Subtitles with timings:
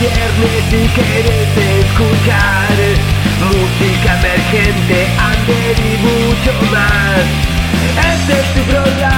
[0.00, 2.74] viernes si quieres escuchar
[3.40, 4.96] música emergente,
[5.30, 7.24] under y mucho más.
[8.12, 9.13] Este es tu programa,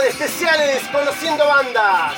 [0.00, 2.14] de especiales Conociendo Bandas.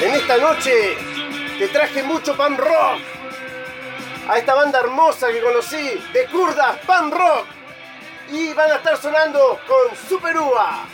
[0.00, 0.96] En esta noche
[1.58, 3.00] te traje mucho pan rock.
[4.28, 7.46] A esta banda hermosa que conocí, de Kurdas Pan Rock.
[8.30, 10.84] Y van a estar sonando con Super Uva.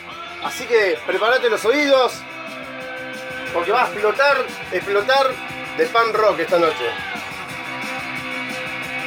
[0.43, 2.13] Así que prepárate los oídos.
[3.53, 4.37] Porque va a explotar,
[4.71, 5.27] explotar
[5.77, 6.85] de pan rock esta noche.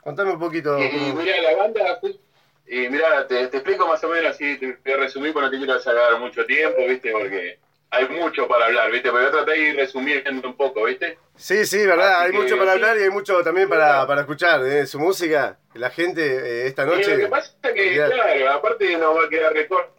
[0.00, 0.78] Contame un poquito.
[0.78, 2.00] Y cómo- mirá, la banda,
[2.68, 5.50] y mirá, te, te explico más o menos así, te voy a resumir, porque no
[5.50, 7.10] te quiero sacar mucho tiempo, ¿viste?
[7.10, 7.58] Porque
[7.92, 9.10] hay mucho para hablar, ¿viste?
[9.10, 11.18] Pero voy a tratar de ir resumiendo un poco, ¿viste?
[11.36, 14.22] Sí, sí, verdad, Así hay que, mucho para hablar y hay mucho también para, para
[14.22, 14.86] escuchar ¿eh?
[14.86, 15.58] su música.
[15.74, 17.18] La gente eh, esta Y lo noche.
[17.18, 19.92] que pasa es que, claro, aparte nos va a quedar recorto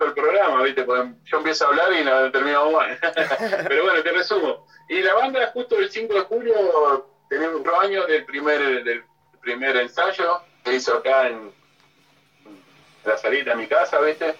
[0.00, 0.84] el programa, ¿viste?
[0.84, 2.98] Porque yo empiezo a hablar y no terminamos mal.
[3.68, 4.66] Pero bueno, te resumo.
[4.88, 9.02] Y la banda, justo el 5 de julio, tenemos un año del primer, del
[9.40, 11.52] primer ensayo que hizo acá en
[13.04, 14.34] la salita de mi casa, ¿viste?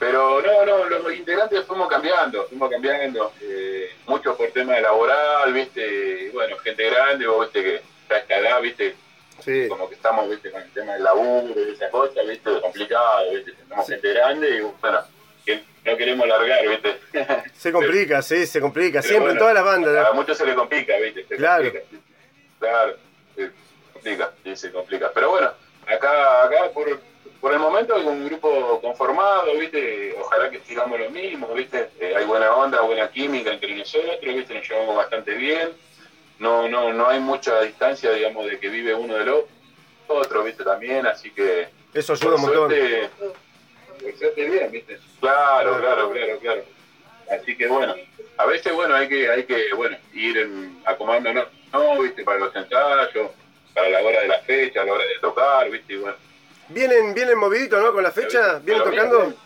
[0.00, 6.30] Pero no, no, los integrantes fuimos cambiando, fuimos cambiando, eh, mucho por tema laboral, ¿viste?
[6.32, 8.96] Bueno, gente grande, vos viste que está escalada, ¿viste?
[9.44, 9.68] Sí.
[9.68, 13.52] como que estamos, viste, con el tema del laburo y esas cosas, viste, complicado, viste,
[13.68, 15.00] somos gente grande y bueno,
[15.44, 16.98] que no queremos largar, viste.
[17.54, 19.00] Se complica, sí, se complica.
[19.02, 20.06] Pero Siempre en todas las bandas.
[20.06, 21.64] A muchos se le complica, viste, se Claro.
[21.64, 21.86] complica.
[22.58, 22.96] Claro,
[23.36, 23.50] se
[23.92, 25.10] complica, sí, se complica.
[25.14, 25.52] Pero bueno,
[25.86, 27.00] acá, acá por,
[27.40, 32.14] por el momento hay un grupo conformado, viste, ojalá que sigamos lo mismo, viste, Eh,
[32.16, 35.70] hay buena onda, buena química entre nosotros, viste, nos llevamos bastante bien.
[36.38, 39.30] No, no, no hay mucha distancia, digamos, de que vive uno del
[40.08, 42.70] otro, viste, también, así que Eso ayuda un montón.
[42.70, 44.98] suerte, bien, ¿viste?
[45.20, 46.64] Claro, claro, claro, claro.
[47.30, 47.94] Así que bueno,
[48.38, 52.00] a veces bueno hay que, hay que bueno, ir en, acomodándonos, ¿no?
[52.02, 52.24] ¿Viste?
[52.24, 53.30] Para los ensayos,
[53.74, 55.92] para la hora de la fecha, a la hora de tocar, ¿viste?
[55.94, 56.16] Y bueno,
[56.70, 57.92] Vienen, vienen moviditos, ¿no?
[57.92, 59.20] Con la fecha, vienen tocando.
[59.22, 59.36] bien.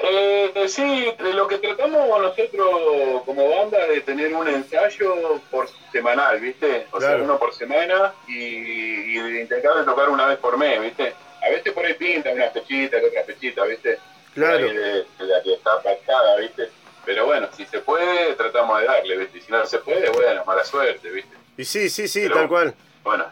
[0.00, 6.86] Eh, sí, lo que tratamos nosotros como banda de tener un ensayo por semanal, ¿viste?
[6.90, 10.80] O sea, uno por semana y, y de intentar de tocar una vez por mes,
[10.80, 11.14] ¿viste?
[11.42, 13.98] A veces por ahí pinta una fechita, que otra fechita, ¿viste?
[14.34, 14.66] Claro.
[14.66, 16.68] De- la que está pactada, ¿viste?
[17.06, 19.38] Pero bueno, si se puede, tratamos de darle, ¿viste?
[19.38, 21.34] Y si no se puede, bueno, mala suerte, ¿viste?
[21.56, 22.74] Y sí, sí, sí, Pero- tal cual.
[23.04, 23.26] Bueno,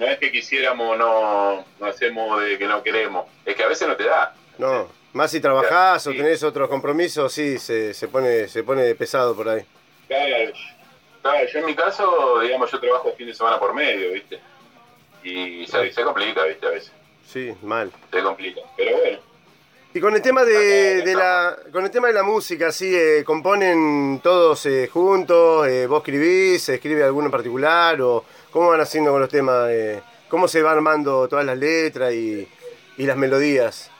[0.00, 3.86] no es que quisiéramos, no, no hacemos de que no queremos, es que a veces
[3.86, 4.34] no te da.
[4.58, 9.36] No, más si trabajás o tenés otros compromisos, sí, se, se pone se pone pesado
[9.36, 9.62] por ahí.
[10.08, 10.52] Claro,
[11.22, 14.40] claro, yo en mi caso, digamos, yo trabajo fin de semana por medio, ¿viste?
[15.22, 16.66] Y se, se complica, ¿viste?
[16.66, 16.92] A veces,
[17.26, 17.92] Sí, mal.
[18.10, 18.60] se complica.
[18.76, 19.18] Pero bueno,
[19.94, 23.22] Y con el tema de, de la con el tema de la música, sí, eh,
[23.24, 29.10] componen todos eh, juntos, eh, vos escribís, escribe alguno en particular o cómo van haciendo
[29.12, 32.48] con los temas, eh, cómo se va armando todas las letras y,
[32.96, 33.90] y las melodías.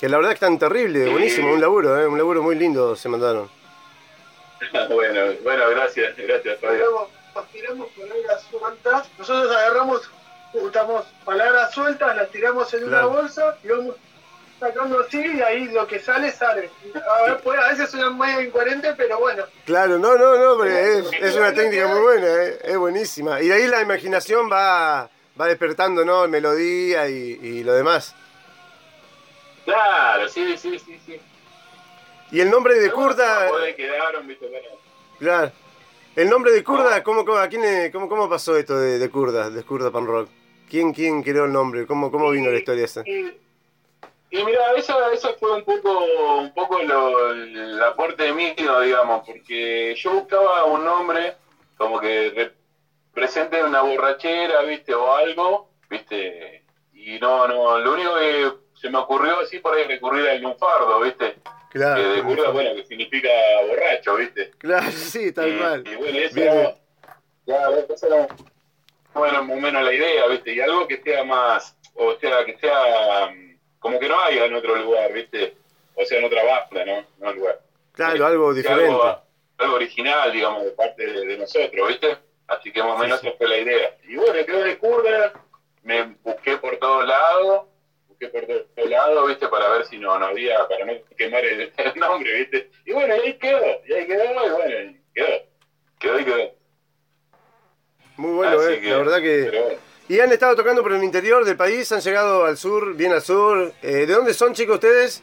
[0.00, 3.08] Que la verdad que están terribles, buenísimo, un laburo, eh, un laburo muy lindo se
[3.08, 3.48] mandaron.
[4.90, 7.08] bueno, bueno, gracias, gracias, Fabio.
[7.52, 9.08] Tiramos, tiramos palabras sueltas.
[9.18, 10.10] Nosotros agarramos,
[10.52, 13.10] juntamos palabras sueltas, las tiramos en Claro.
[13.10, 13.96] una bolsa y vamos
[14.60, 16.70] sacando así y ahí lo que sale, sale.
[16.94, 19.44] A, ver, pues, a veces suena medio incoherente, pero bueno.
[19.66, 23.40] Claro, no, no, no, pero es, es una técnica muy buena, eh, es buenísima.
[23.42, 25.08] Y de ahí la imaginación va,
[25.40, 26.26] va despertando, ¿no?
[26.28, 28.14] Melodía y, y lo demás.
[29.64, 31.20] Claro, sí, sí, sí, sí.
[32.30, 33.48] Y el nombre de Kurda,
[35.18, 35.52] claro.
[36.16, 39.10] El nombre de Kurda, ¿cómo, cómo, a quién le- cómo, cómo pasó esto de, de
[39.10, 40.28] Kurda, de Kurda Pan Rock?
[40.70, 41.86] ¿Quién, quién creó el nombre?
[41.86, 43.02] ¿Cómo, cómo vino la historia esa?
[43.06, 43.36] Y,
[44.38, 49.94] y mira, esa, esa fue un poco, un poco lo- el aporte mío, digamos, porque
[49.96, 51.34] yo buscaba un nombre
[51.76, 52.52] como que
[53.12, 54.94] represente una borrachera, ¿viste?
[54.94, 56.64] O algo, ¿viste?
[56.92, 61.00] Y no, no, lo único que se me ocurrió así por ahí recurrir al lunfardo,
[61.00, 61.36] ¿viste?
[61.70, 63.28] Claro, que de curda, bueno, que significa
[63.68, 64.50] borracho, ¿viste?
[64.58, 65.84] claro, sí, tal cual.
[65.86, 66.76] y bueno, eso era,
[67.44, 68.28] claro, esa era
[69.12, 70.54] bueno, más o menos la idea, ¿viste?
[70.54, 73.32] Y algo que sea más, o sea, que sea
[73.84, 75.58] como que no haya en otro lugar, ¿viste?
[75.94, 77.06] O sea, en otra banda, ¿no?
[77.18, 77.60] No en lugar.
[77.92, 78.86] Claro, algo diferente.
[78.86, 79.22] Algo,
[79.58, 82.16] algo original, digamos, de parte de, de nosotros, ¿viste?
[82.46, 83.28] Así que más o menos Sí, sí.
[83.28, 83.94] esa fue la idea.
[84.08, 85.34] Y bueno, quedó de curda,
[85.82, 87.66] me busqué por todos lados,
[88.08, 89.48] busqué por todos lados, ¿viste?
[89.48, 92.70] Para ver si no, no había, para no quemar el, el nombre, ¿viste?
[92.86, 95.42] Y bueno, y ahí quedó, y ahí quedó, y bueno, y quedó.
[95.98, 96.54] Quedó y quedó.
[98.16, 99.48] Muy bueno, eh, que, la verdad que...
[99.50, 99.93] pero.
[100.08, 103.22] Y han estado tocando por el interior del país, han llegado al sur, bien al
[103.22, 103.72] sur.
[103.82, 105.22] Eh, ¿De dónde son, chicos, ustedes?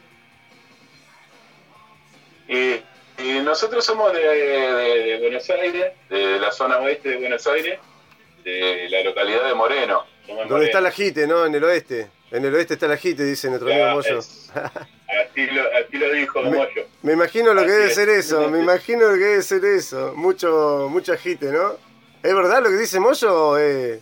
[2.48, 2.82] Y,
[3.22, 7.78] y nosotros somos de, de- de Buenos Aires, de la zona oeste de Buenos Aires,
[8.44, 10.04] de la localidad de Moreno.
[10.48, 11.44] ¿Dónde está la Jite, no?
[11.46, 12.10] En el oeste.
[12.30, 14.18] En el oeste está la Jite, dice nuestro amigo Moyo.
[14.18, 16.86] es- así, lo, así lo dijo Me- Moyo.
[17.02, 17.94] Me imagino lo que debe es.
[17.94, 20.12] ser eso, me imagino lo que debe ser eso.
[20.16, 21.76] Mucho, mucha Jite, ¿no?
[22.22, 24.00] ¿Es verdad lo que dice Moyo o, eh,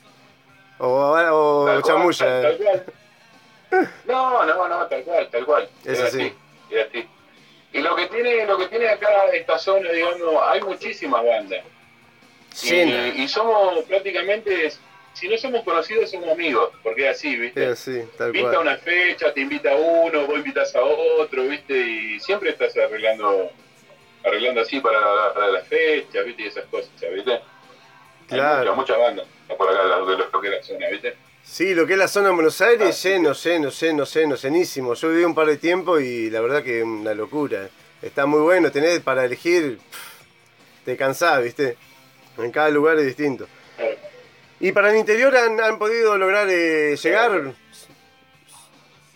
[0.80, 2.42] o, o Tal cual, tal- eh?
[2.42, 2.84] tal cual.
[4.06, 5.68] No, no, no, tal cual, tal cual.
[5.84, 6.32] Es así.
[6.70, 7.08] es así.
[7.72, 11.60] Y lo que tiene, lo que tiene acá esta zona, digamos, hay muchísimas bandas.
[12.64, 13.08] Y, Llena.
[13.08, 14.72] y somos prácticamente,
[15.12, 17.62] si no somos conocidos, somos amigos, porque es así, ¿viste?
[17.64, 18.62] Es así, tal Pinta cual.
[18.62, 21.76] una fecha, te invita a uno, vos invitas a otro, ¿viste?
[21.78, 23.50] Y siempre estás arreglando
[24.24, 26.42] arreglando así para, para las fechas, ¿viste?
[26.42, 27.40] Y esas cosas, ¿viste?
[28.30, 28.74] Hay Claro.
[28.76, 31.16] muchas, muchas bandas por acá, lo, lo, que es la zona, ¿viste?
[31.42, 33.08] Sí, lo que es la zona de Buenos Aires, Ah, sí.
[33.08, 34.94] lleno, lleno, lleno, lleno, llenísimo.
[34.94, 37.68] Yo viví un par de tiempo y la verdad que una locura.
[38.00, 41.76] Está muy bueno, tenés para elegir, pff, te cansás, ¿viste?
[42.38, 43.46] En cada lugar es distinto.
[43.76, 43.96] Claro.
[44.60, 47.52] ¿Y para el interior han, han podido lograr eh, llegar?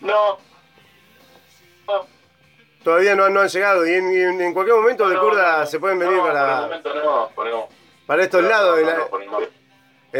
[0.01, 0.37] No.
[1.87, 2.07] No,
[2.83, 5.65] Todavía no, han- no han llegado y en, en- cualquier momento de no, Curda no,
[5.65, 7.53] se pueden venir no, Por el para, momento no, por el-
[8.05, 8.79] para estos no, lados.
[8.81, 9.39] no, en, no,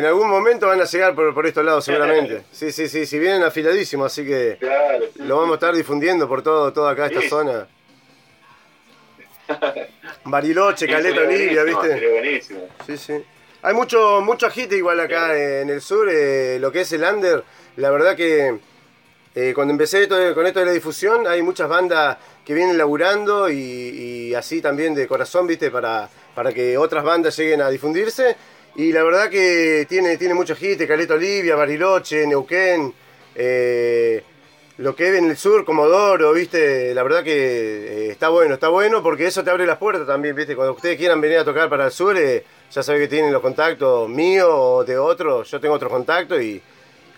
[0.01, 2.43] la- algún momento van a llegar por, por estos lados seguramente.
[2.51, 5.65] Sí, sí, sí, si vienen afiladísimos, así que Claro, sí, lo vamos a sí.
[5.65, 7.29] estar difundiendo por todo, toda acá esta Sí.
[7.29, 7.67] zona.
[10.25, 12.09] Bariloche, Sí, Caleta, Olivia, ¿viste?
[12.09, 12.67] Buenísimo.
[12.85, 13.13] Sí, sí.
[13.61, 17.43] Hay mucho, mucho agite igual acá en el sur, eh, lo que es el under.
[17.77, 18.59] La verdad que
[19.35, 23.49] eh, cuando empecé esto- con esto de la difusión, hay muchas bandas que vienen laburando
[23.49, 25.71] y, y así también de corazón, ¿viste?
[25.71, 28.35] Para, para que otras bandas lleguen a difundirse.
[28.75, 32.93] Y la verdad que tiene, tiene mucho agite, Caleta Olivia, Bariloche, Neuquén,
[33.33, 34.21] eh,
[34.77, 36.93] lo que es en el sur, Comodoro, ¿viste?
[36.93, 40.35] La verdad que eh, está bueno, está bueno porque eso te abre las puertas también,
[40.35, 40.55] ¿viste?
[40.57, 43.41] Cuando ustedes quieran venir a tocar para el sur, eh, ya saben que tienen los
[43.41, 46.61] contactos míos o de otros, yo tengo otros contactos y,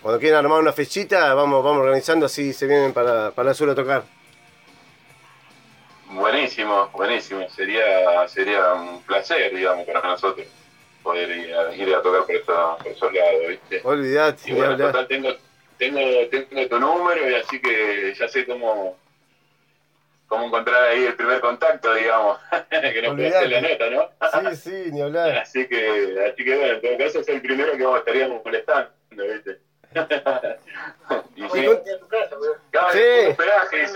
[0.00, 3.68] cuando quieran armar una fechita, vamos, vamos organizando así se vienen para, para el sur
[3.68, 4.17] a tocar.
[6.10, 7.48] Buenísimo, buenísimo.
[7.50, 10.46] Sería, sería un placer, digamos, para nosotros
[11.02, 13.80] poder ir a, ir a tocar por, esta, por esos lados, ¿viste?
[13.84, 15.28] Olvidate, Y bueno, total, tengo,
[15.78, 16.00] tengo,
[16.30, 18.96] tengo tu número y así que ya sé cómo,
[20.26, 22.38] cómo encontrar ahí el primer contacto, digamos,
[22.70, 24.50] que nos hacer la nota, ¿no?
[24.50, 25.38] Sí, sí, ni hablar.
[25.38, 28.90] Así que, así que bueno, en todo caso es el primero que vos estaríamos molestando,
[29.10, 29.58] ¿viste?
[31.36, 31.66] y sí,
[32.70, 32.98] claro, Sí.
[32.98, 33.30] eso.
[33.30, 33.86] Hospedaje,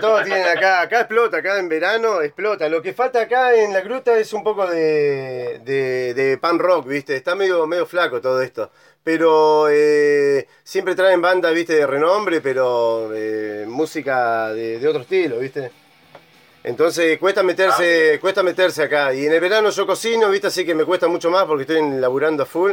[0.00, 0.82] todo tienen acá.
[0.82, 2.68] Acá explota, acá en verano explota.
[2.68, 6.86] Lo que falta acá en la gruta es un poco de, de, de pan rock,
[6.86, 7.16] ¿viste?
[7.16, 8.70] Está medio, medio flaco todo esto.
[9.02, 11.74] Pero eh, siempre traen bandas, ¿viste?
[11.74, 15.72] De renombre, pero eh, música de, de otro estilo, ¿viste?
[16.64, 19.12] Entonces cuesta meterse, cuesta meterse acá.
[19.12, 20.46] Y en el verano yo cocino, ¿viste?
[20.46, 22.72] Así que me cuesta mucho más porque estoy laburando a full.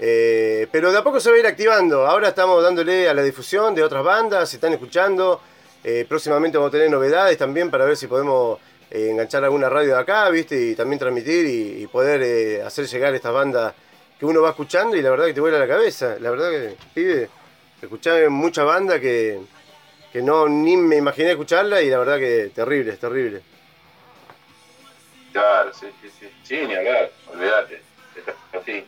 [0.00, 2.06] Eh, pero de a poco se va a ir activando.
[2.06, 5.40] Ahora estamos dándole a la difusión de otras bandas, se están escuchando.
[5.84, 8.58] Eh, próximamente vamos a tener novedades también para ver si podemos
[8.90, 10.60] eh, enganchar alguna radio de acá, ¿viste?
[10.60, 13.74] Y también transmitir y, poder eh, hacer llegar estas bandas
[14.18, 16.16] que uno va escuchando y la verdad que te vuela la cabeza.
[16.20, 17.30] La verdad que, pibe,
[17.80, 19.40] escuché mucha banda que,
[20.12, 23.42] que no ni me imaginé escucharla y la verdad que terrible, es terrible.
[25.32, 26.28] Claro, sí, sí, sí.
[26.42, 27.82] Sí, ni hablar, olvídate.
[28.52, 28.84] Así.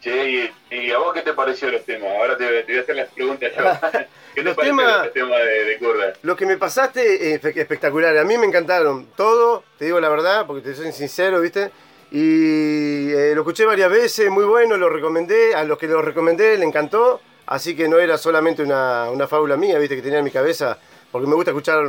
[0.00, 2.08] Che, y, y a vos qué te pareció los temas?
[2.18, 3.52] Ahora te, te voy a hacer las preguntas.
[4.34, 6.12] ¿Qué te Los temas- los temas de, de Kurda?
[6.22, 8.16] Lo que me pasaste es espectacular.
[8.16, 9.06] A mí me encantaron.
[9.16, 11.70] Todo, te digo la verdad, porque te soy sincero, ¿viste?
[12.12, 15.54] Y eh, lo escuché varias veces, muy bueno, lo recomendé.
[15.54, 17.20] A los que lo recomendé le encantó.
[17.46, 19.96] Así que no era solamente una, una fábula mía, ¿viste?
[19.96, 20.78] Que tenía en mi cabeza.
[21.10, 21.84] Porque me gusta escuchar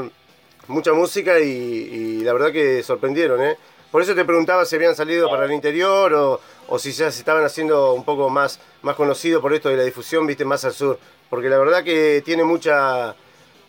[0.68, 3.56] mucha música y, y la verdad que sorprendieron, ¿eh?
[3.92, 7.20] Por eso te preguntaba si habían salido para el interior o, o si ya se
[7.20, 10.46] estaban haciendo un poco más, más conocidos por esto de la difusión, ¿viste?
[10.46, 11.00] Más al sur.
[11.30, 13.16] Porque la verdad que tiene mucha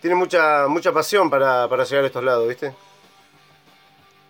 [0.00, 2.74] tiene mucha mucha pasión para, para llegar a estos lados, ¿viste?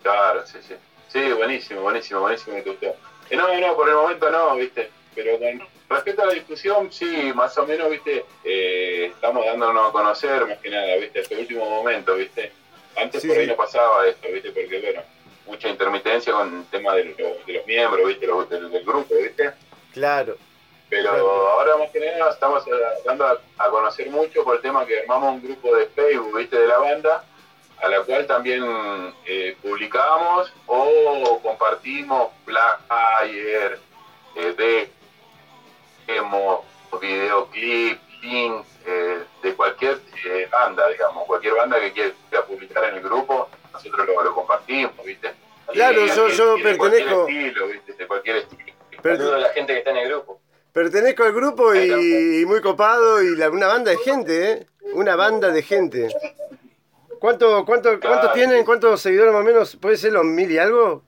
[0.01, 0.75] Claro, sí, sí.
[1.11, 2.57] Sí, buenísimo, buenísimo, buenísimo.
[2.57, 4.89] Eh, no, no, por el momento no, ¿viste?
[5.15, 8.25] Pero con respecto a la discusión, sí, más o menos, ¿viste?
[8.43, 11.21] Eh, estamos dándonos a conocer, más que nada, ¿viste?
[11.21, 12.51] Hasta el último momento, ¿viste?
[12.95, 13.51] Antes Sí, por ahí sí.
[13.51, 14.51] no pasaba esto, ¿viste?
[14.51, 15.01] Porque, bueno,
[15.45, 18.27] mucha intermitencia con el tema de, los- de los miembros, ¿viste?
[18.27, 19.51] Los- del, del grupo, ¿viste?
[19.93, 20.37] Claro.
[20.89, 21.49] Pero Claro.
[21.49, 22.71] ahora más que nada estamos eh,
[23.05, 26.57] dando a, a conocer mucho por el tema que armamos un grupo de Facebook, ¿viste?
[26.57, 27.23] De la banda,
[27.81, 28.63] a la cual también
[29.25, 33.79] eh, publicamos o compartimos flyer,
[34.35, 34.89] eh,
[36.07, 36.63] demo,
[37.01, 43.01] videoclip, link eh, de cualquier eh, banda, digamos, cualquier banda que quiera publicar en el
[43.01, 45.31] grupo, nosotros lo, lo compartimos, ¿viste?
[45.71, 47.93] Claro, Y- yo- yo de cualquier pertenezco- estilo, ¿viste?
[47.93, 48.73] De cualquier estilo.
[49.01, 50.39] Saludo a la gente que está en el grupo.
[50.71, 54.67] Pertenezco al grupo y, y muy copado y la- una banda de gente, ¿eh?
[54.93, 56.07] Una banda de gente.
[57.19, 58.65] ¿Cuánto, cuánto, ¿Cuántos tienen?
[58.65, 59.75] ¿Cuántos seguidores más o menos?
[59.77, 61.03] ¿Puede ser los mil y algo?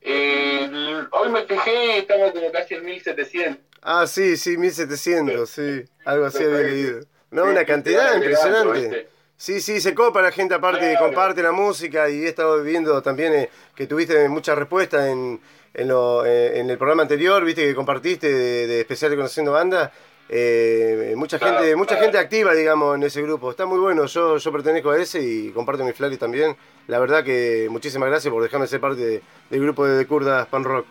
[0.00, 0.70] Eh,
[1.10, 3.58] hoy me fijé y estamos como casi en 1700.
[3.82, 5.84] Ah, sí, sí, 1700, sí.
[6.04, 7.00] Algo así había leído.
[7.30, 9.08] No, una cantidad impresionante.
[9.40, 11.06] Sí, sí, se copa la gente aparte, Claro.
[11.06, 15.40] comparte la música y he estado viendo también eh, que tuviste mucha respuesta en,
[15.74, 19.52] en, lo- eh, en el programa anterior, viste que compartiste de, de especial de Conociendo
[19.52, 19.92] Banda.
[20.28, 22.02] Eh, mucha Claro, gente mucha claro.
[22.02, 23.50] gente activa, digamos, en ese grupo.
[23.52, 26.56] Está muy bueno, yo, yo pertenezco a ese y comparto mi flyer también.
[26.88, 30.48] La verdad que muchísimas gracias por dejarme ser parte de- del grupo de, The Kurdas
[30.48, 30.84] Pan Rock.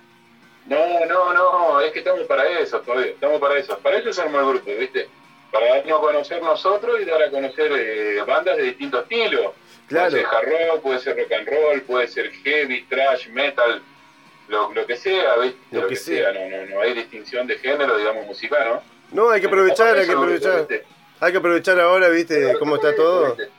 [0.67, 3.77] No, no, no, es que estamos para eso, todavía, estamos para eso.
[3.79, 5.07] Para eso armó el grupo, ¿viste?
[5.51, 9.53] Para darnos a conocer nosotros y dar a conocer eh, bandas de distintos estilos.
[9.87, 10.09] Claro.
[10.11, 13.81] Puede ser hard rock, puede ser rock and roll, puede ser heavy, trash, metal,
[14.49, 15.57] lo, lo que sea, ¿viste?
[15.71, 16.33] Lo Lo, que que, sea.
[16.33, 18.81] sea, no, no, no hay distinción de género, digamos, musical, ¿no?
[19.11, 20.67] No, hay que aprovechar, hay que aprovechar.
[21.19, 23.35] Hay que aprovechar ahora, viste, cómo está todo.
[23.35, 23.49] ¿viste?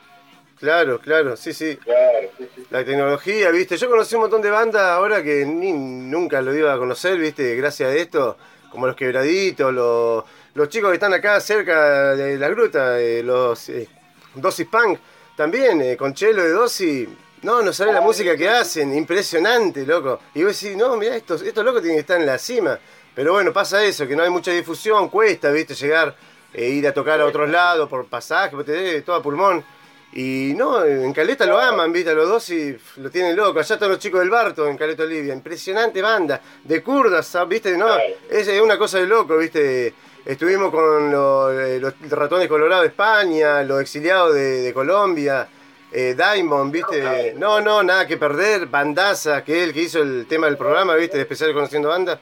[0.59, 1.77] Claro, claro, sí, sí.
[1.77, 2.67] Claro, sí, sí.
[2.71, 3.77] La tecnología, viste.
[3.77, 7.55] Yo conocí un montón de bandas ahora que ni nunca lo iba a conocer, viste,
[7.57, 8.37] gracias a esto.
[8.71, 10.25] Como los quebraditos, los,
[10.59, 13.89] los chicos que están acá cerca de la gruta, eh, los eh,
[14.35, 14.99] Dosis Punk,
[15.37, 17.09] también, eh, con Chelo de Dosis.
[17.43, 20.19] No, no sabés la música que hacen, impresionante, loco.
[20.35, 22.77] Y vos decís, no, mira, estos, estos locos tienen que estar en la cima.
[23.15, 26.17] Pero bueno, pasa eso, que no hay mucha difusión, cuesta, viste, llegar,
[26.53, 29.65] eh, ir a tocar a otros lados por pasaje, vos te dé todo a pulmón.
[30.13, 33.61] Y no, en Caleta lo aman, viste, a los dos y lo tienen loco.
[33.61, 35.33] Allá están los chicos del Barto en Caleta Olivia.
[35.35, 36.41] Impresionante banda.
[36.65, 37.87] De kurdas, ¿sab- viste, no.
[38.29, 39.95] Es una cosa de loco, viste.
[40.29, 45.49] Estuvimos con los, los ratones colorados de España, los exiliados de, de Colombia,
[45.91, 47.33] eh, Diamond, viste.
[47.39, 48.67] No, no, nada que perder.
[48.67, 52.19] Bandaza, que es el que hizo el tema del programa, viste, de especial conociendo bandas.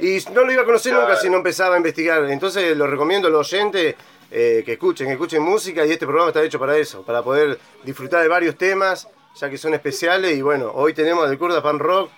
[0.00, 2.24] Y no lo iba a conocer nunca si no empezaba a investigar.
[2.30, 3.94] Entonces lo recomiendo a los oyentes
[4.30, 7.58] eh, que escuchen, que escuchen música y este programa está hecho para eso, para poder
[7.84, 9.06] disfrutar de varios temas,
[9.38, 10.34] ya que son especiales.
[10.34, 12.10] Y bueno, hoy tenemos de Kurda Pan Rock.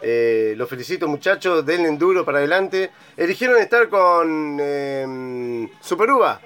[0.00, 2.90] Eh, los felicito muchachos, denle duro para adelante.
[3.16, 6.40] Eligieron estar con eh, Super Uva.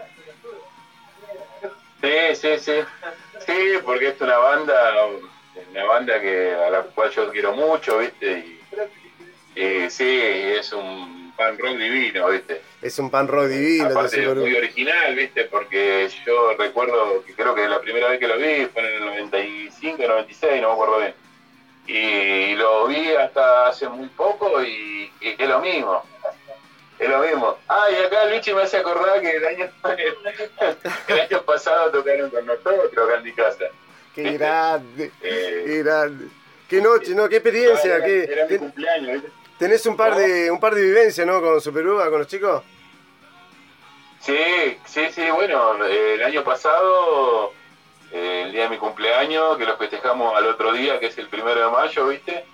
[2.00, 2.73] Sí, sí, sí.
[3.47, 5.06] Sí, porque es una banda,
[5.71, 8.44] una banda que a la cual yo quiero mucho, ¿viste?
[9.54, 12.62] Y, y sí, es un pan rock divino, ¿viste?
[12.80, 15.44] Es un pan rock divino Aparte Super muy original, ¿viste?
[15.44, 19.06] Porque yo recuerdo que creo que la primera vez que lo vi fue en el
[19.06, 21.14] 95, 96, no me acuerdo bien.
[21.87, 26.03] Y lo vi hasta hace muy poco y, y es lo mismo.
[26.99, 27.59] Es lo mismo.
[27.69, 29.69] Ah, y acá Luchi me hace acordar que el año,
[31.09, 33.65] el año pasado tocaron con nosotros acá en mi casa.
[34.15, 36.27] Qué grande, Eh, qué grande.
[36.69, 37.29] Qué noche, ¿no?
[37.29, 37.97] Qué experiencia.
[37.97, 39.23] era, qué- era mi ten- cumpleaños,
[39.59, 41.41] tenés un par de un par de vivencias, ¿no?
[41.41, 42.62] Con Super Uva, con los chicos.
[44.21, 47.53] Sí, sí, sí, bueno, el año pasado,
[48.12, 51.28] eh, el día de mi cumpleaños, que lo festejamos al otro día, que es el
[51.28, 52.45] primero de mayo, ¿viste?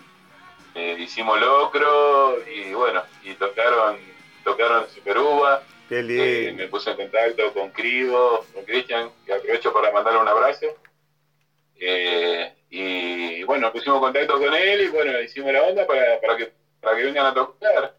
[0.74, 3.98] Eh, hicimos locro y bueno, y tocaron,
[4.44, 6.62] tocaron Super Uva, Qué eh, lindo.
[6.62, 10.66] me puse en contacto con Crivo, con Cristian, que aprovecho para mandarle un abrazo.
[11.80, 16.52] Eh, y bueno, pusimos contacto con él y bueno, hicimos la onda para, para, que,
[16.80, 17.94] para que vengan a tocar.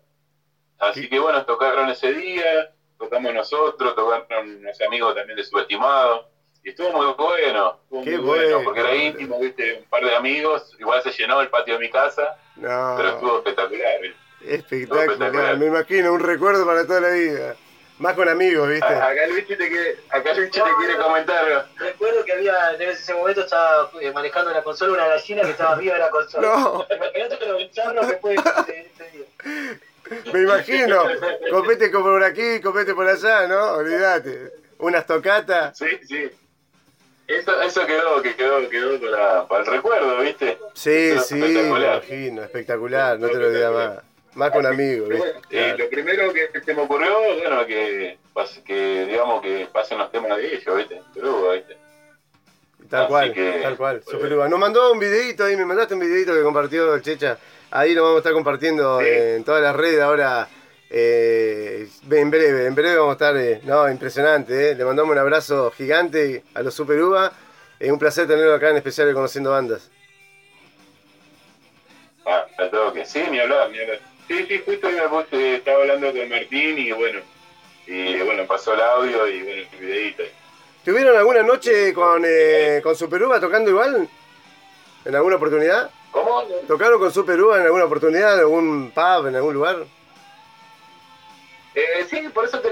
[0.77, 6.29] Así que bueno, tocaron ese día, tocamos nosotros, tocaron unos amigos también de Subestimado.
[6.63, 8.61] Y estuvo muy bueno, estuvo Qué muy bueno, bueno.
[8.65, 11.89] porque era íntimo, viste, un par de amigos, igual se llenó el patio de mi
[11.89, 14.17] casa, pero No, estuvo espectacular, ¿viste?
[14.55, 15.05] espectacular.
[15.05, 15.57] espectacular.
[15.57, 17.55] Me imagino, un recuerdo para toda la vida.
[17.99, 18.85] Más con amigos, ¿viste?
[18.85, 21.67] Acá Luigi te quiere, acá Luigi te quiere comentar.
[21.77, 25.71] Recuerdo que había, en ese momento estaba eh, manejando la consola una gallina que estaba
[25.73, 26.47] arriba de la consola.
[26.47, 30.31] No, Imagínate lo bizarro que fue ese, día.
[30.33, 31.03] me imagino.
[31.51, 33.73] Copete por aquí, copete por allá, ¿no?
[33.73, 34.53] Olvídate.
[34.77, 35.77] Unas tocatas.
[35.77, 36.31] Sí, sí.
[37.29, 40.57] Eso, eso quedó, que quedó, quedó para, para el recuerdo, ¿viste?
[40.73, 41.95] Sí, sí, me espectacular.
[42.03, 42.43] imagino.
[42.43, 43.99] Espectacular, no te lo diga más.
[44.35, 45.39] Más con amigos, Pero ¿viste?
[45.39, 48.17] bueno, eh, lo primero que se me ocurrió, bueno, que,
[48.65, 51.01] que digamos que pasen los temas de ellos, ¿viste?
[51.13, 51.77] Pero, ¿viste?
[52.89, 54.01] Tal Así cual, que- tal cual.
[54.33, 54.49] Uva.
[54.49, 57.37] Nos mandó un videito ahí, me mandaste un videito que compartió el Checha.
[57.71, 59.05] Ahí lo vamos a estar compartiendo Sí.
[59.07, 60.47] en todas las redes ahora.
[60.89, 63.38] Eh, en breve, en breve vamos a estar.
[63.38, 64.75] eh, no, impresionante, eh.
[64.75, 67.32] Le mandamos un abrazo gigante a los Super Uva.
[67.80, 69.89] Es un placer tenerlo acá en especial de Conociendo Bandas.
[72.25, 73.06] Ah, al toque.
[73.06, 73.99] Sí, ni hablar, ni hablar.
[74.28, 77.21] Sí, sí, justo me puse, estaba hablando con Martín y bueno,
[77.88, 80.23] y bueno, pasó el audio y bueno, el videito.
[80.86, 84.08] ¿Tuvieron alguna noche con, eh, con Super Uva tocando igual?
[85.06, 85.89] ¿En alguna oportunidad?
[86.12, 86.43] ¿Cómo?
[86.67, 89.86] ¿Tocaron con Super Uva en alguna oportunidad, en algún pub, en algún lugar?
[91.79, 92.71] Eh, sí, por eso te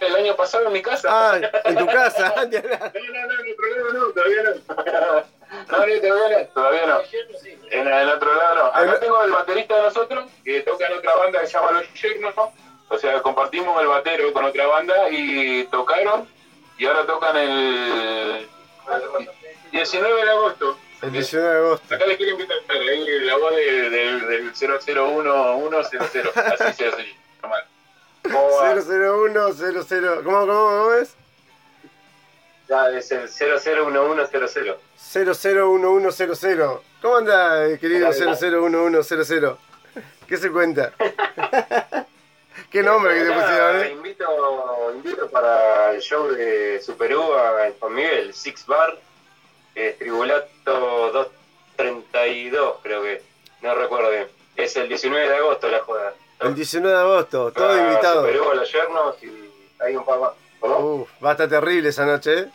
[0.00, 1.08] el año pasado en mi casa.
[1.10, 2.34] Ah, en tu casa.
[2.36, 5.34] no, no, no, en otro lado no, todavía no.
[5.70, 6.46] No, ni todavía no.
[6.48, 7.00] Todavía no.
[7.70, 8.64] En, el otro lado no.
[8.66, 11.94] Acá tengo el baterista de nosotros, que toca en otra banda que se llama Los
[11.94, 12.34] Yernos.
[12.88, 16.28] O sea, compartimos el batero con otra banda y tocaron.
[16.76, 18.48] Y ahora tocan el
[19.70, 20.78] 19 de agosto.
[21.02, 21.94] El 19 de agosto.
[21.94, 27.64] Acá les quiero invitar la voz del, del, del 001 Así se hace normal.
[28.24, 30.24] 001 00.
[30.24, 31.14] ¿Cómo, cómo, cómo es?
[32.68, 34.76] Ya, es el 001100.
[34.96, 36.80] 001100.
[37.02, 39.56] ¿Cómo anda, eh, querido 001100?
[40.26, 40.92] ¿Qué se cuenta?
[42.70, 43.76] ¿Qué nombre que te pusieron?
[43.82, 43.90] Eh?
[43.92, 48.98] Invito, invito para el show de Super U a Juan Miguel, Six Bar,
[49.74, 53.22] eh, Tribulato 232, creo que.
[53.62, 54.28] No recuerdo bien.
[54.56, 56.14] Es el 19 de agosto la joda.
[56.44, 58.26] El 19 de agosto, todo Va invitado.
[58.54, 60.30] Los Yernos y hay un par más.
[60.60, 62.48] Uf, va a estar terrible esa noche,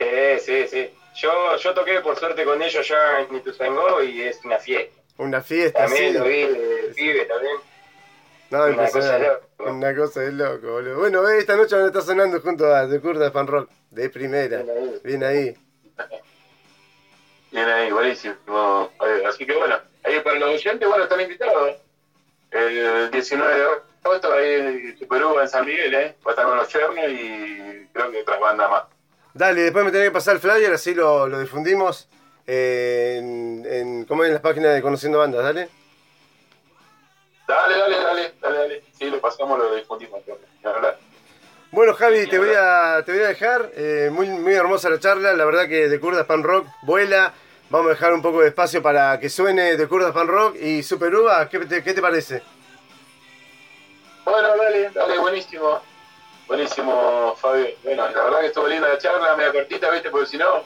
[0.00, 0.38] ¿eh?
[0.40, 0.90] Sí, sí, sí.
[1.16, 5.00] Yo, yo toqué por suerte con ellos ya en Ituzaingó y es una fiesta.
[5.18, 6.18] Una fiesta, También sí.
[6.18, 7.56] lo vi, de pibe también.
[8.50, 9.46] No, Una cosa de loco.
[9.58, 10.98] Una cosa de loco, boludo.
[10.98, 13.68] Bueno, eh, esta noche van a estar sonando junto a The Kurda Fan Rock.
[13.90, 14.62] De primera.
[15.02, 15.54] Bien ahí.
[17.50, 17.90] Bien ahí.
[17.90, 18.90] Buenísimo.
[19.04, 21.76] Eh, Así que bueno, ahí para los oyentes, bueno, están invitados.
[22.50, 23.64] El 19 de
[24.04, 26.16] agosto, ahí en Uva en San Miguel, ¿eh?
[26.26, 28.84] Va a estar con los Chernos y creo que otras bandas más.
[29.34, 32.08] Dale, después me tenés que pasar el flyer, así lo, lo difundimos
[32.46, 35.68] eh, en, en, como en las páginas de Conociendo Bandas, dale.
[37.46, 38.82] Dale, dale, dale, dale, dale.
[38.98, 40.20] Sí, lo pasamos, lo difundimos.
[41.70, 43.70] Bueno, Javi, te voy a, te voy a dejar.
[43.74, 45.32] eh, muy, muy hermosa la charla.
[45.34, 47.32] La verdad que de Kurda Pan Rock vuela.
[47.70, 50.82] Vamos a dejar un poco de espacio para que suene de Kurdas Pan Rock y
[50.82, 51.48] Super Uva.
[51.48, 52.42] ¿Qué te, qué te parece?
[54.24, 55.80] Bueno, dale, dale, buenísimo.
[56.46, 57.66] Buenísimo, Fabio.
[57.84, 60.10] Bueno, la verdad que estuvo linda la charla, media cortita, ¿viste?
[60.10, 60.64] Porque si no,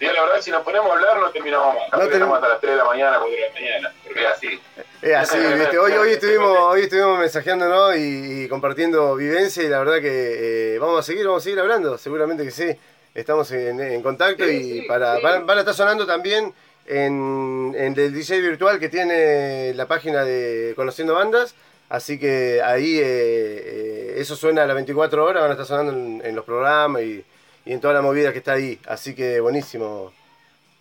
[0.00, 1.84] la verdad, si nos ponemos a hablar no terminamos más.
[1.92, 4.20] No No termi- terminamos hasta las 3 de la mañana, 4 de la mañana, porque
[4.22, 4.60] es así.
[5.00, 5.78] Es así, ¿viste?
[5.78, 10.78] Hoy, hoy, estuvimos, hoy estuvimos mensajeándonos y, y compartiendo vivencia y la verdad que eh,
[10.78, 12.76] vamos a seguir, vamos a seguir hablando, seguramente que sí.
[13.14, 15.22] Estamos en, en contacto Sí, y sí, para, sí.
[15.22, 16.52] van, van a estar sonando también
[16.86, 21.54] en, en el DJ virtual que tiene la página de Conociendo Bandas.
[21.88, 25.92] Así que ahí eh, eh, eso suena a las 24 horas, van a estar sonando
[25.92, 27.24] en, en los programas y,
[27.64, 28.80] y en toda la movida que está ahí.
[28.86, 30.12] Así que buenísimo,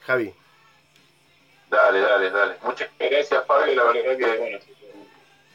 [0.01, 0.33] Javi.
[1.69, 2.55] Dale, dale, dale.
[2.63, 3.75] Muchas gracias, Fabio.
[3.75, 4.59] La verdad que, bueno,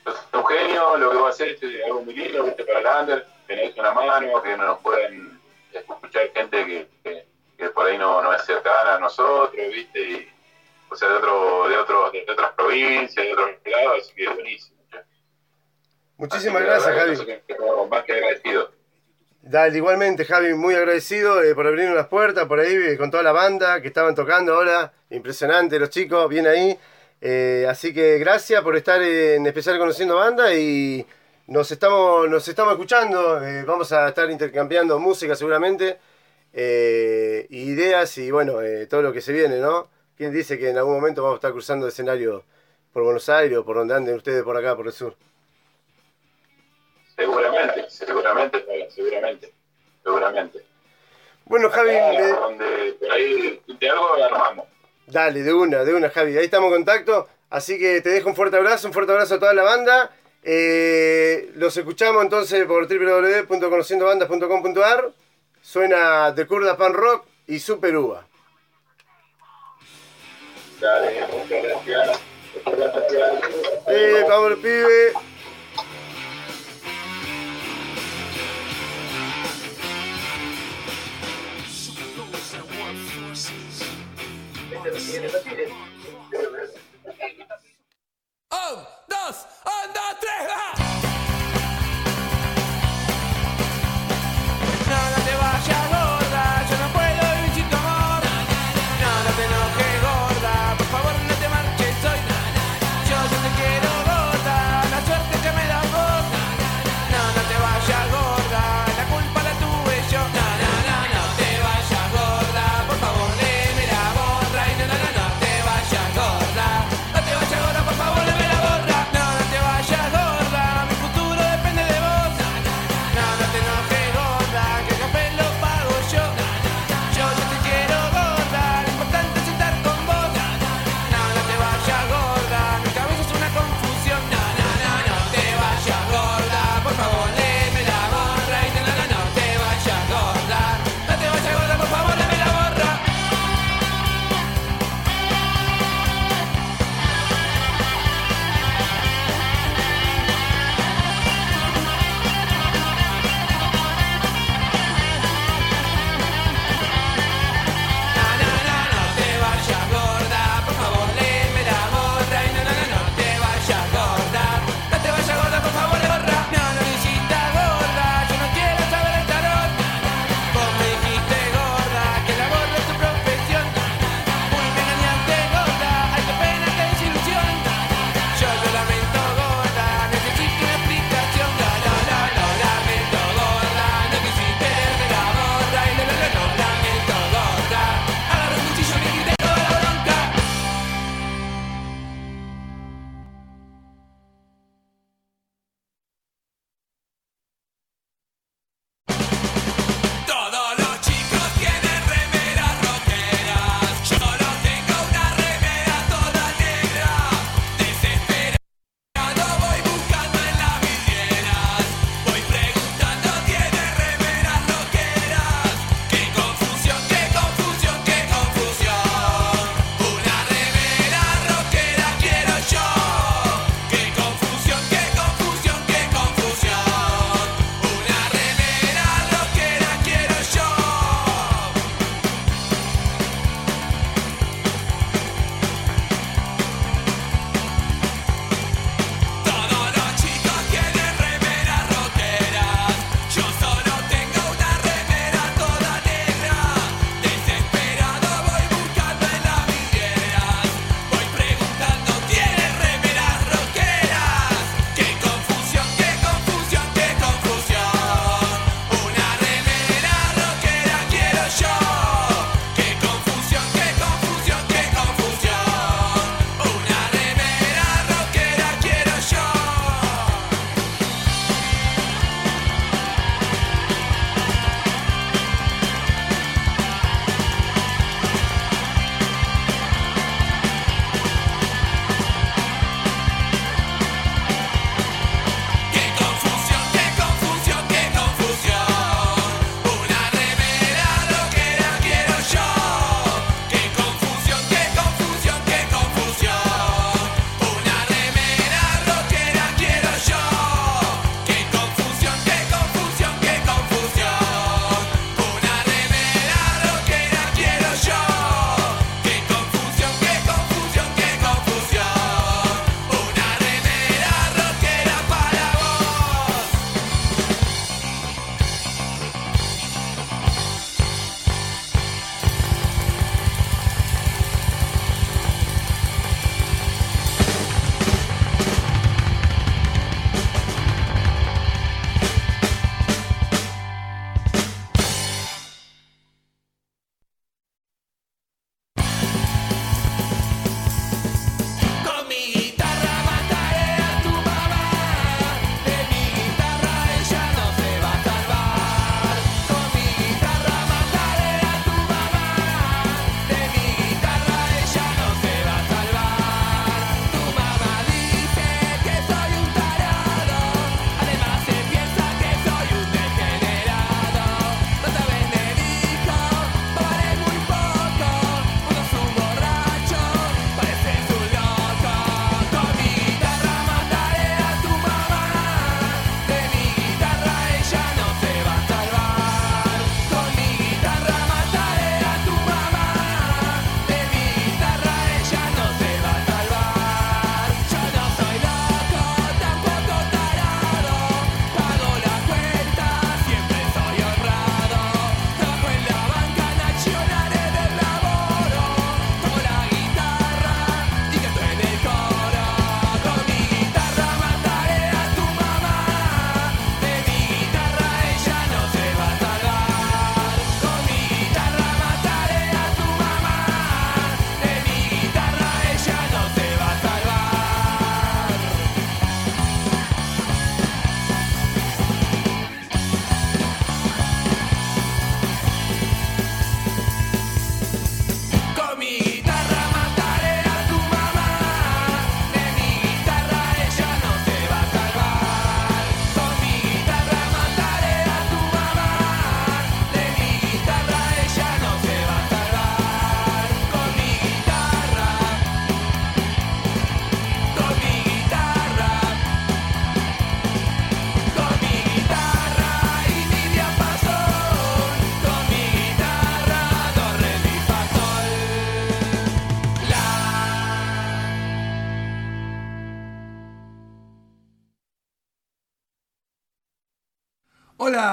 [0.05, 0.97] sos un genio.
[0.97, 2.55] Lo que va a hacer es algo muy lindo.
[2.67, 3.27] Para el under.
[3.47, 5.38] Tenés una mano, que nos pueden
[5.73, 7.27] escuchar gente que, que,
[7.57, 10.01] que por ahí no, no es cercana a nosotros, ¿viste?
[10.01, 10.29] Y,
[10.91, 14.03] o sea, de, otro, de, otro, de otras provincias, de otros lados.
[14.03, 14.79] Así que buenísimo.
[14.91, 14.99] che.
[16.17, 17.17] Muchísimas que, gracias, Javi.
[17.91, 18.71] Más que agradecido.
[19.43, 23.23] Dale, igualmente, Javi, muy agradecido eh, por abrirnos las puertas por ahí eh, con toda
[23.23, 24.93] la banda que estaban tocando ahora.
[25.11, 26.79] Impresionante los chicos, bien ahí.
[27.21, 31.05] Eh, así que gracias por estar en especial conociendo banda y
[31.49, 33.43] nos estamos, nos estamos escuchando.
[33.43, 35.99] eh, vamos a estar intercambiando música seguramente,
[36.53, 39.89] eh, ideas y bueno, eh, todo lo que se viene, ¿no?
[40.17, 42.45] ¿Quién dice que en algún momento vamos a estar cruzando escenario
[42.93, 45.15] por Buenos Aires o por donde anden ustedes por acá, por el sur?
[47.17, 49.53] Seguramente, seguramente, seguramente.
[50.03, 50.65] Seguramente.
[51.47, 54.67] Bueno, Javi, eh, donde por ahí de algo armamos.
[55.07, 56.37] Dale, de una, de una, Javi.
[56.37, 57.27] Ahí estamos en contacto.
[57.49, 60.11] Así que te dejo un fuerte abrazo, un fuerte abrazo a toda la banda.
[60.43, 65.13] Eh, los escuchamos entonces por www.conociendobandas.com.ar.
[65.61, 68.25] Suena The Kurda Pan Rock y Super Uva.
[70.81, 72.21] Dale, muchas gracias.
[72.65, 73.31] Muchas gracias.
[73.89, 75.13] Eh, vamos, pibe.
[88.51, 88.98] Un,
[89.29, 90.98] dos, un, dos.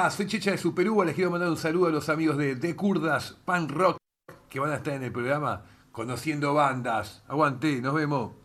[0.05, 1.03] Hola, soy Checha de Superuva.
[1.03, 3.97] Les quiero mandar un saludo a los amigos de The Kurdas Pan Rock
[4.49, 7.23] que van a estar en el programa Conociendo Bandas.
[7.27, 8.44] Aguante, nos vemos.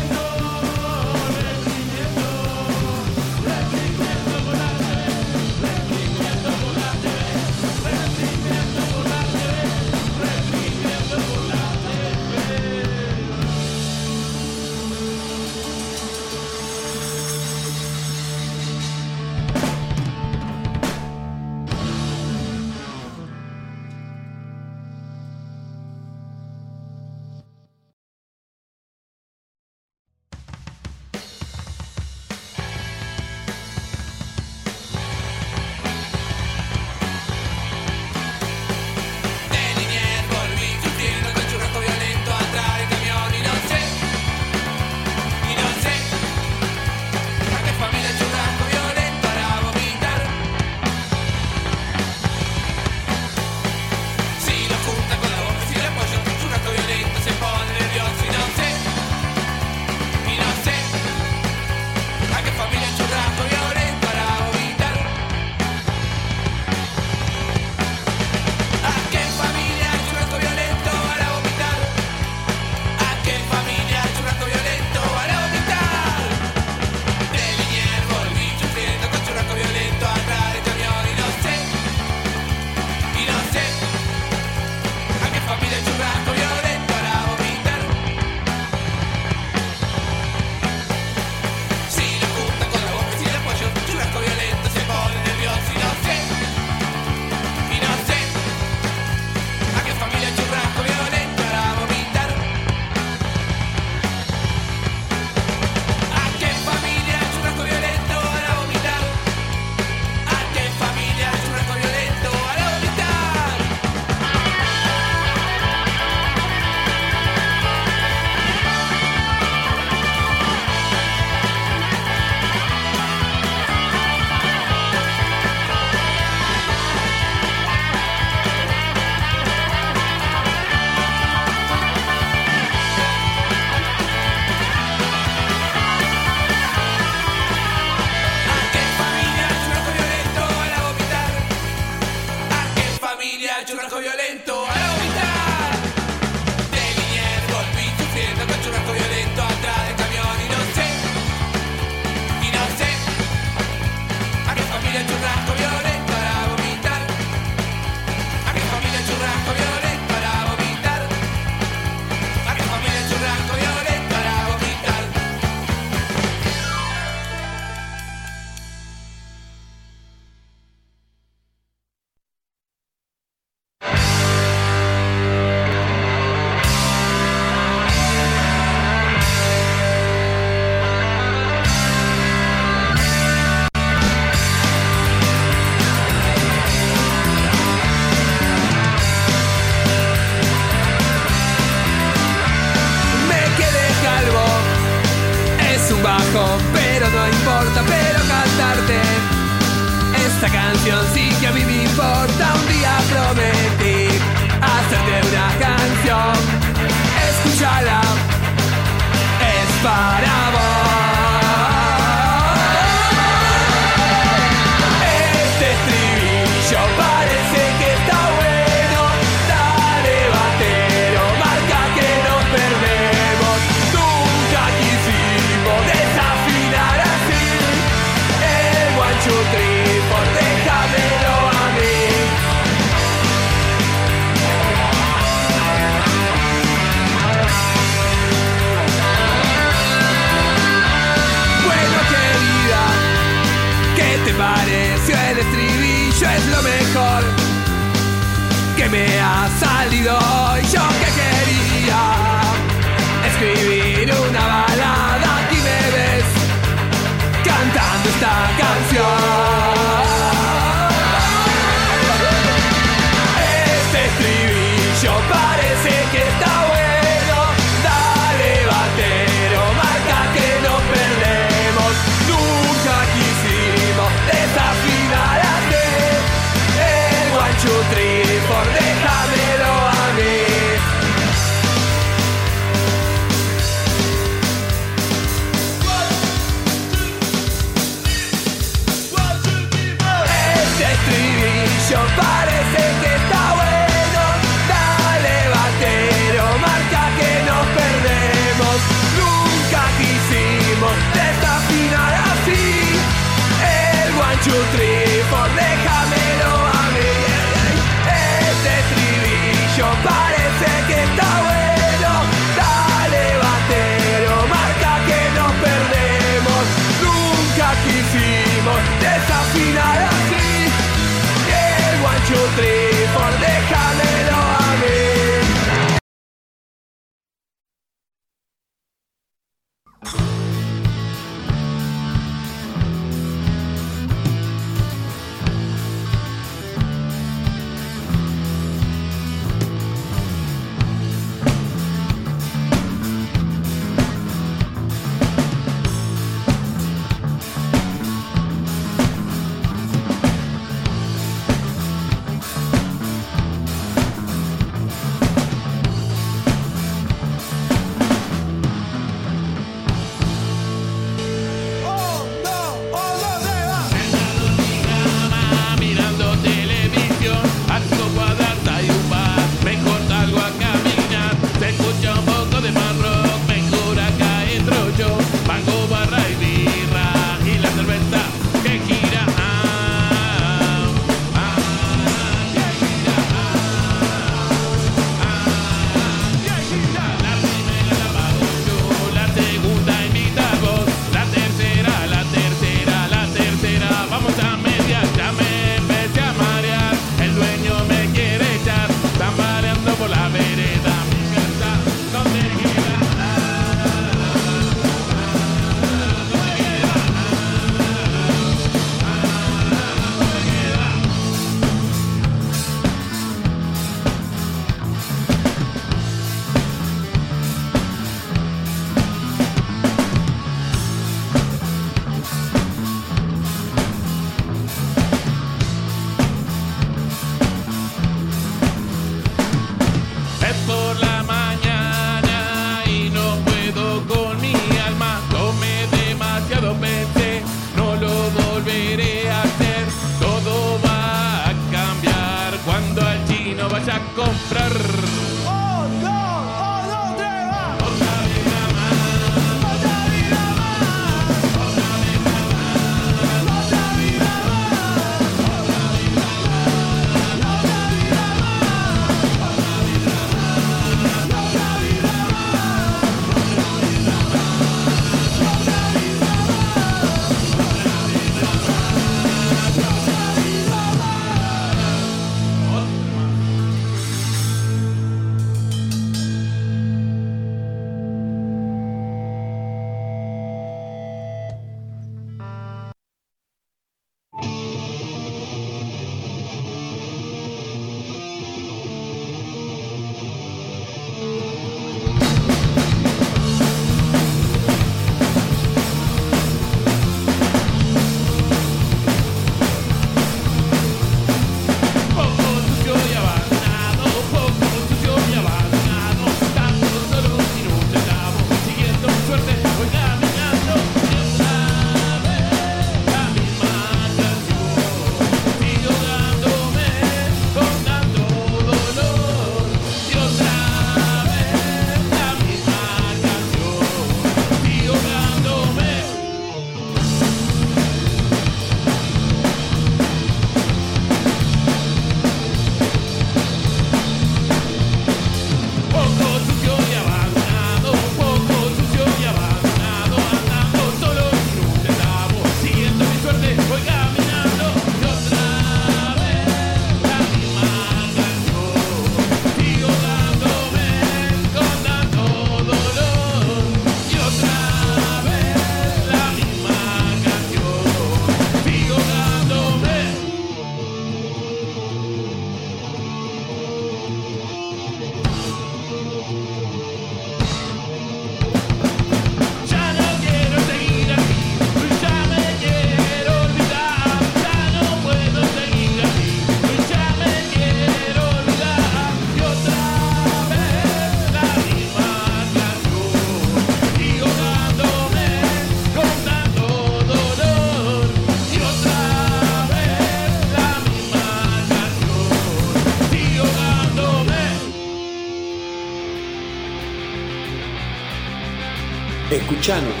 [599.68, 600.00] Escuchanos,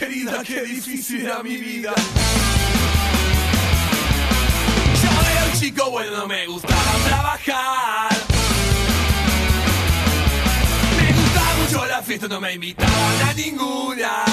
[0.00, 1.92] querida, qué difícil era mi vida.
[5.02, 8.10] Ya era un chico bueno, me gustaba trabajar.
[10.96, 14.24] Me gustaba mucho la fiesta, no me invitaban a ninguna.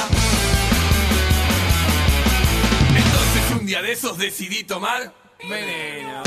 [2.95, 5.13] Entonces un día de esos decidí tomar
[5.49, 6.26] veneno.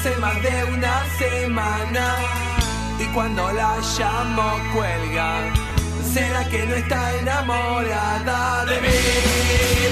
[0.00, 2.16] Hace más de una semana
[2.98, 5.52] y cuando la llamo cuelga.
[6.14, 8.88] ¿Será que no está enamorada de mí,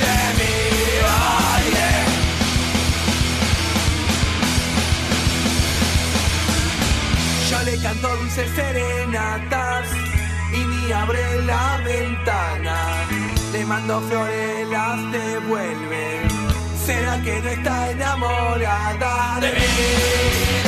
[0.05, 0.55] de mí?
[1.73, 2.07] Yeah.
[7.51, 9.89] Yo le canto dulces serenatas
[10.55, 12.77] y ni abre la ventana.
[13.53, 16.18] Le mando flores, las devuelve.
[16.89, 20.68] ¿Será que no está enamorada de mí?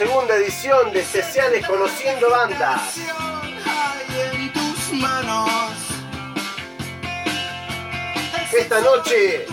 [0.00, 2.96] Decimosegunda edición de especiales Conociendo Bandas.
[8.50, 9.46] Esta noche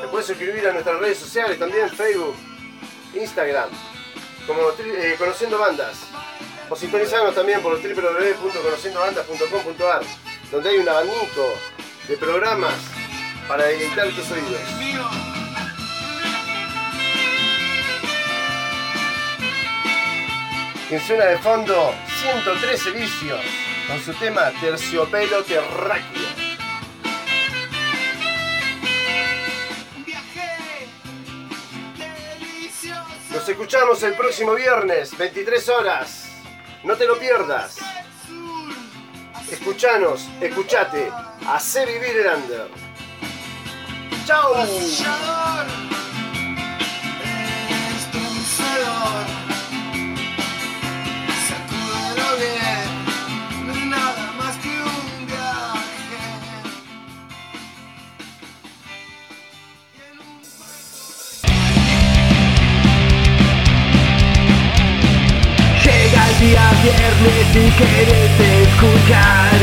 [0.02, 2.36] Te puedes suscribir a nuestras redes sociales también, Facebook,
[3.14, 3.70] Instagram,
[4.48, 6.08] como eh, Conociendo Bandas.
[6.70, 10.02] O sintonizarnos también por www.conociendobandas.com.ar,
[10.52, 11.54] donde hay un abanico
[12.08, 12.74] de programas
[13.48, 14.60] para deleitar tus oídos.
[20.92, 23.40] Quien suena de fondo 113 vicios
[23.88, 26.22] con su tema Terciopelo Terráqueo.
[33.32, 36.30] Nos escuchamos el próximo viernes, 23 horas.
[36.84, 37.78] No te lo pierdas.
[39.50, 41.10] Escuchanos, escuchate.
[41.48, 42.68] Hacé vivir el under.
[44.26, 44.56] ¡Chao!
[66.84, 69.60] viernes si quieres escuchar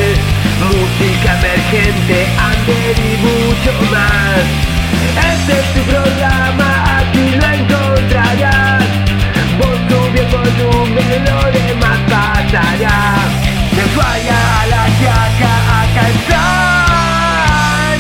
[0.63, 2.17] música emergente,
[2.49, 4.43] under y mucho más.
[5.35, 8.87] Este es tu programa, aquí lo encontrarás.
[9.59, 12.99] Vos sube volumen, lo demás pasará.
[13.77, 17.97] De falla a la yaca, acá están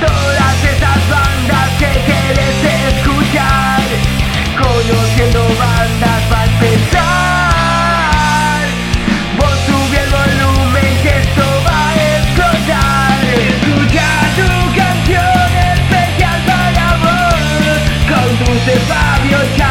[0.00, 2.56] todas esas bandas que quieres
[2.92, 3.86] escuchar,
[4.60, 6.11] conociendo bandas.
[19.32, 19.61] Cause.